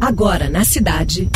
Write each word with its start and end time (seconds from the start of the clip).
Agora 0.00 0.48
na 0.48 0.64
cidade. 0.64 1.28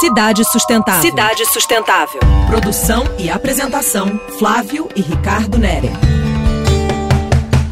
Cidade 0.00 0.44
Sustentável. 0.44 1.00
Cidade 1.00 1.46
Sustentável. 1.46 2.20
Produção 2.48 3.04
e 3.20 3.30
apresentação: 3.30 4.20
Flávio 4.36 4.88
e 4.96 5.00
Ricardo 5.00 5.56
Nere. 5.58 5.88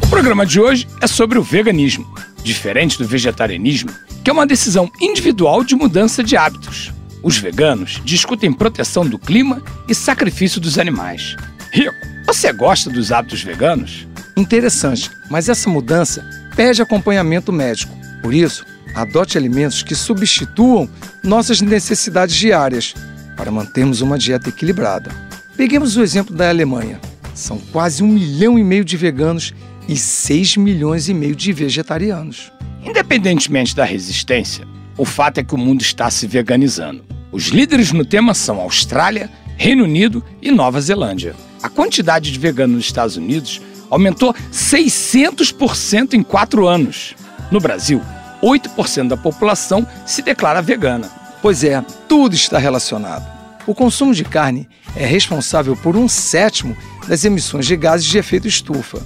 O 0.01 0.07
programa 0.07 0.45
de 0.45 0.61
hoje 0.61 0.87
é 1.01 1.07
sobre 1.07 1.37
o 1.37 1.43
veganismo, 1.43 2.07
diferente 2.41 2.97
do 2.97 3.05
vegetarianismo, 3.05 3.91
que 4.23 4.29
é 4.29 4.33
uma 4.33 4.47
decisão 4.47 4.89
individual 5.01 5.61
de 5.61 5.75
mudança 5.75 6.23
de 6.23 6.37
hábitos. 6.37 6.93
Os 7.21 7.37
veganos 7.37 8.01
discutem 8.05 8.53
proteção 8.53 9.05
do 9.05 9.19
clima 9.19 9.61
e 9.89 9.93
sacrifício 9.93 10.61
dos 10.61 10.79
animais. 10.79 11.35
Rico, 11.69 11.93
você 12.25 12.53
gosta 12.53 12.89
dos 12.89 13.11
hábitos 13.11 13.43
veganos? 13.43 14.07
Interessante, 14.37 15.11
mas 15.29 15.49
essa 15.49 15.69
mudança 15.69 16.25
pede 16.55 16.81
acompanhamento 16.81 17.51
médico. 17.51 17.93
Por 18.21 18.33
isso, 18.33 18.65
adote 18.93 19.37
alimentos 19.37 19.83
que 19.83 19.95
substituam 19.95 20.89
nossas 21.23 21.61
necessidades 21.61 22.35
diárias 22.35 22.93
para 23.35 23.51
mantermos 23.51 24.01
uma 24.01 24.17
dieta 24.17 24.49
equilibrada. 24.49 25.11
Peguemos 25.55 25.97
o 25.97 26.01
exemplo 26.01 26.35
da 26.35 26.49
Alemanha. 26.49 26.99
São 27.33 27.57
quase 27.71 28.03
um 28.03 28.07
milhão 28.07 28.57
e 28.59 28.63
meio 28.63 28.83
de 28.83 28.97
veganos 28.97 29.53
e 29.87 29.95
6 29.95 30.57
milhões 30.57 31.09
e 31.09 31.13
meio 31.13 31.35
de 31.35 31.51
vegetarianos. 31.53 32.51
Independentemente 32.83 33.75
da 33.75 33.85
resistência, 33.85 34.67
o 34.97 35.05
fato 35.05 35.39
é 35.39 35.43
que 35.43 35.55
o 35.55 35.57
mundo 35.57 35.81
está 35.81 36.09
se 36.09 36.27
veganizando. 36.27 37.03
Os 37.31 37.47
líderes 37.47 37.91
no 37.91 38.03
tema 38.03 38.33
são 38.33 38.59
Austrália, 38.59 39.29
Reino 39.55 39.83
Unido 39.83 40.23
e 40.41 40.51
Nova 40.51 40.81
Zelândia. 40.81 41.35
A 41.63 41.69
quantidade 41.69 42.31
de 42.31 42.39
veganos 42.39 42.75
nos 42.75 42.85
Estados 42.85 43.15
Unidos 43.15 43.61
aumentou 43.89 44.33
600% 44.51 46.13
em 46.13 46.23
quatro 46.23 46.67
anos. 46.67 47.15
No 47.51 47.59
Brasil, 47.59 48.01
8% 48.41 49.07
da 49.07 49.17
população 49.17 49.85
se 50.05 50.21
declara 50.21 50.61
vegana. 50.61 51.09
Pois 51.41 51.63
é, 51.63 51.83
tudo 52.07 52.35
está 52.35 52.57
relacionado. 52.57 53.25
O 53.65 53.75
consumo 53.75 54.13
de 54.13 54.23
carne 54.23 54.67
é 54.95 55.05
responsável 55.05 55.75
por 55.75 55.95
um 55.95 56.07
sétimo 56.07 56.75
das 57.07 57.23
emissões 57.25 57.65
de 57.65 57.75
gases 57.75 58.05
de 58.05 58.17
efeito 58.17 58.47
estufa. 58.47 58.99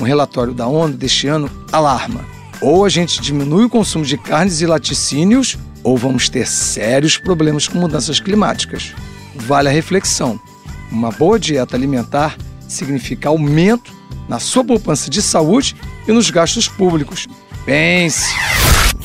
Um 0.00 0.04
relatório 0.04 0.54
da 0.54 0.66
ONU 0.66 0.96
deste 0.96 1.26
ano 1.26 1.50
alarma: 1.72 2.24
ou 2.60 2.84
a 2.84 2.88
gente 2.88 3.20
diminui 3.20 3.64
o 3.64 3.70
consumo 3.70 4.04
de 4.04 4.16
carnes 4.16 4.60
e 4.60 4.66
laticínios, 4.66 5.56
ou 5.82 5.96
vamos 5.96 6.28
ter 6.28 6.46
sérios 6.46 7.16
problemas 7.16 7.68
com 7.68 7.78
mudanças 7.78 8.20
climáticas. 8.20 8.92
Vale 9.34 9.68
a 9.68 9.72
reflexão. 9.72 10.40
Uma 10.90 11.10
boa 11.10 11.38
dieta 11.38 11.76
alimentar 11.76 12.36
significa 12.66 13.28
aumento 13.28 13.92
na 14.28 14.38
sua 14.38 14.64
poupança 14.64 15.10
de 15.10 15.22
saúde 15.22 15.76
e 16.06 16.12
nos 16.12 16.30
gastos 16.30 16.68
públicos. 16.68 17.26
Pense! 17.64 18.34